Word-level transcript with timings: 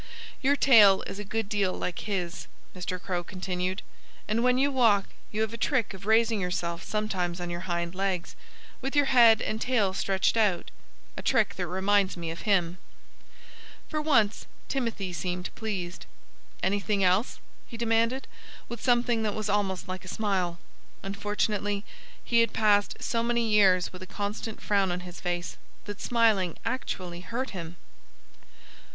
"Your 0.41 0.55
tail 0.55 1.03
is 1.03 1.19
a 1.19 1.23
good 1.23 1.47
deal 1.47 1.73
like 1.73 1.99
his," 2.09 2.47
Mr. 2.75 2.99
Crow 2.99 3.23
continued. 3.23 3.83
"And 4.27 4.43
when 4.43 4.57
you 4.57 4.71
walk 4.71 5.09
you 5.31 5.41
have 5.41 5.53
a 5.53 5.57
trick 5.57 5.93
of 5.93 6.07
raising 6.07 6.41
yourself 6.41 6.81
sometimes 6.81 7.39
on 7.39 7.51
your 7.51 7.69
hind 7.69 7.93
legs, 7.93 8.35
with 8.81 8.95
your 8.95 9.05
head 9.13 9.43
and 9.43 9.61
tail 9.61 9.93
stretched 9.93 10.35
out 10.37 10.71
a 11.17 11.21
trick 11.21 11.53
that 11.53 11.67
reminds 11.67 12.17
me 12.17 12.31
of 12.31 12.49
him." 12.49 12.79
For 13.87 14.01
once 14.01 14.47
Timothy 14.67 15.13
seemed 15.13 15.53
pleased. 15.53 16.07
"Anything 16.63 17.03
else?" 17.03 17.39
he 17.67 17.77
demanded, 17.77 18.27
with 18.67 18.81
something 18.81 19.21
that 19.21 19.35
was 19.35 19.49
almost 19.49 19.87
like 19.87 20.03
a 20.03 20.07
smile. 20.07 20.57
Unfortunately, 21.03 21.85
he 22.23 22.39
had 22.39 22.53
passed 22.53 22.97
so 23.03 23.21
many 23.21 23.47
years 23.47 23.93
with 23.93 24.01
a 24.01 24.07
constant 24.07 24.61
frown 24.63 24.91
on 24.91 25.01
his 25.01 25.21
face 25.21 25.57
that 25.85 26.01
smiling 26.01 26.57
actually 26.65 27.19
hurt 27.21 27.51
him. 27.51 27.75